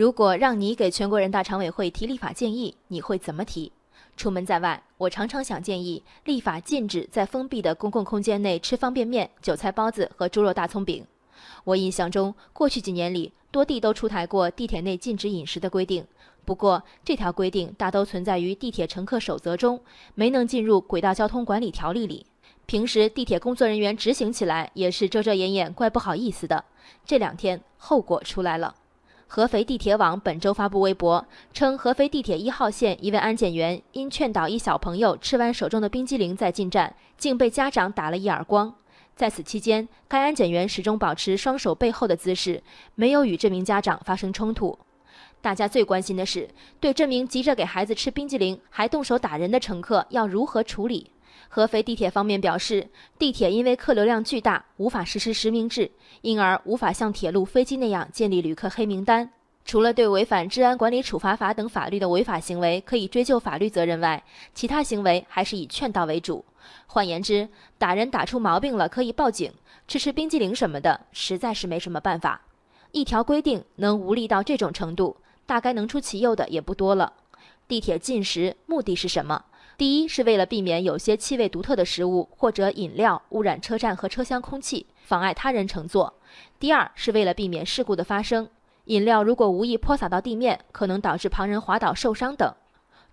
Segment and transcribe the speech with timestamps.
[0.00, 3.70] 如果让你给全国人大常委会提立法建议，你会怎么提？
[4.16, 11.04] 出门在外，我常常想建议立法禁止在封闭的公共空间内吃方便面、韭菜包子和猪肉大葱饼。
[11.64, 16.02] 我印象中，过去几年里，多地都出台过地铁内禁止饮食的规定。
[16.46, 19.78] 不过，这条规定大都存在于地铁乘客守则中，
[20.14, 22.24] 没能进入轨道交通管理条例里。
[22.64, 26.64] 平时地铁工作人员执行起来也是遮遮掩掩，怪不好意思的。
[27.04, 28.76] 这两天后果出来了。
[29.32, 38.74] 合肥地铁网本周发布微博称，合肥地铁一号线一位安检员因劝导一小朋友吃完手中的冰激凌再进站，竟被家长打了一耳光。
[39.14, 42.60] 在此期间，该安检员始终保持双手背后的姿势，
[42.96, 44.76] 没有与这名家长发生冲突。
[45.40, 46.48] 大家最关心的是，
[46.80, 51.08] 对这名急着给孩子吃冰激凌还动手打人的乘客要如何处理？
[51.48, 55.90] 合肥地铁方面表示，地铁因为客流量巨大，无法实施实名制，
[56.22, 59.30] 因而无法像铁路、飞机那样建立旅客黑名单。
[59.64, 64.22] 除了对违反治安管理处罚法等法律的违法行为可以追究法律责任外，
[64.54, 66.44] 其他行为还是以劝导为主。
[66.86, 69.52] 换言之，打人打出毛病了可以报警，
[69.86, 72.40] 吃吃冰激凌什么的实在是没什么办法。
[72.92, 75.16] 一条规定能无力到这种程度，
[75.46, 77.12] 大概能出其右的也不多了。
[77.68, 79.44] 地铁禁食目的是什么？
[79.80, 86.12] 第一是为了避免有些气味独特的食物或者饮料污染车站和车厢空气，妨碍他人乘坐；
[86.58, 88.46] 第二是为了避免事故的发生，
[88.84, 92.54] 饮料如果无意泼洒到地面，可能导致旁人滑倒受伤等。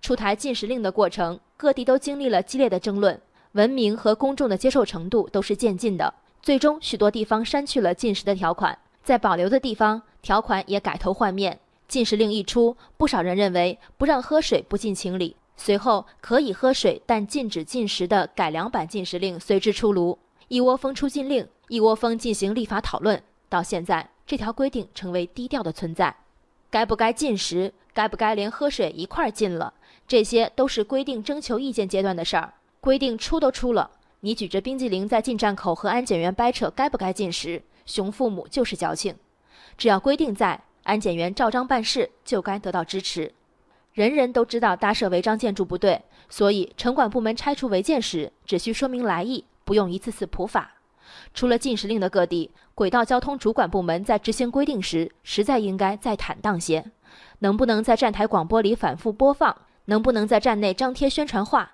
[0.01, 3.17] 出台禁食令的过程，各地都经历了激烈的争论，
[3.53, 6.13] 文明和公众的接受程度都是渐进的。
[6.41, 11.57] 最终，许多地方删去了禁食的条款，在保留的地方，条款也改头换面。
[11.88, 15.38] 禁食令一出，不少人认为不让喝水不近情理。
[15.58, 23.22] 随后，可以喝水但禁止进食的改良版禁食令随之出炉，一窝蜂出禁令，一窝蜂进行立法讨论。
[23.50, 26.16] 到现在，这条规定成为低调的存在。
[26.69, 27.73] 该不该禁食？
[27.94, 29.73] 该不该连喝水一块儿禁了？
[30.08, 32.53] 这些都是规定征求意见阶段的事儿。
[32.80, 39.16] 规定出都出了，你举着冰激凌在进站口和安检员掰扯该不该禁食，熊父母就是矫情。
[39.78, 43.34] 只要规定在，安检员照章办事就该得到支持。
[43.97, 46.00] 人人都知道搭设违章建筑不对，
[46.30, 50.75] 所以城管部门拆除违建时只需说明来意，不用一次次普法。
[51.34, 56.86] 除了禁食令的各地，轨道交通主管部门在执行规定时，实在应该再坦荡些。
[57.40, 59.63] 能不能在站台广播里反复播放？
[59.86, 61.72] 能不能在站内张贴宣传画？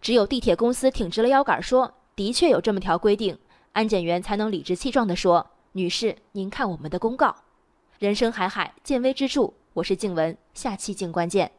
[0.00, 3.36] 只有地铁公司挺直了腰杆说的确有这么条规定，
[3.72, 7.34] 安检员才能理直气壮地说：“女士，您看我们的公告。”
[7.98, 9.52] 人生海海，见微知著。
[9.72, 11.50] 我是静文，下期静观见。